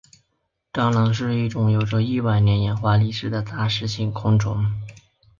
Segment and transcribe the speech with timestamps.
[0.73, 4.65] 蟑螂是一种有着亿万年演化历史的杂食性昆虫。